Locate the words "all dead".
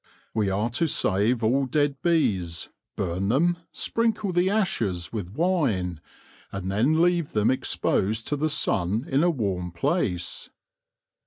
1.43-2.01